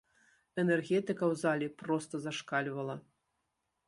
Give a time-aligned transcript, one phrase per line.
[0.61, 2.95] Энергетыка ў залі проста зашкальвала.